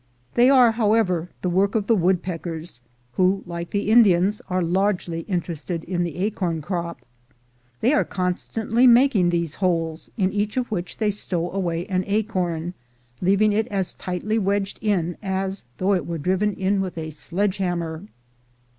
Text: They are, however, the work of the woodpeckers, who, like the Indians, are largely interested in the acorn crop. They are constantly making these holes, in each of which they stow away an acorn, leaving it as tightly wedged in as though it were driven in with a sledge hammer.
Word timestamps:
They 0.33 0.49
are, 0.49 0.71
however, 0.71 1.29
the 1.43 1.49
work 1.51 1.75
of 1.75 1.85
the 1.85 1.93
woodpeckers, 1.95 2.81
who, 3.17 3.43
like 3.45 3.69
the 3.69 3.91
Indians, 3.91 4.41
are 4.49 4.63
largely 4.63 5.19
interested 5.29 5.83
in 5.83 6.03
the 6.03 6.17
acorn 6.17 6.59
crop. 6.59 7.05
They 7.81 7.93
are 7.93 8.03
constantly 8.03 8.87
making 8.87 9.29
these 9.29 9.53
holes, 9.61 10.09
in 10.17 10.31
each 10.33 10.57
of 10.57 10.71
which 10.71 10.97
they 10.97 11.11
stow 11.11 11.51
away 11.51 11.85
an 11.85 12.03
acorn, 12.07 12.73
leaving 13.21 13.53
it 13.53 13.67
as 13.67 13.93
tightly 13.93 14.39
wedged 14.39 14.79
in 14.81 15.17
as 15.21 15.65
though 15.77 15.93
it 15.93 16.07
were 16.07 16.17
driven 16.17 16.55
in 16.55 16.81
with 16.81 16.97
a 16.97 17.11
sledge 17.11 17.57
hammer. 17.57 18.01